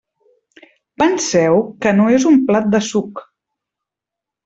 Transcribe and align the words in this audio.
Penseu 1.01 1.61
que 1.85 1.93
no 1.99 2.09
és 2.17 2.27
un 2.33 2.43
plat 2.51 2.75
de 2.75 2.85
suc. 2.91 3.25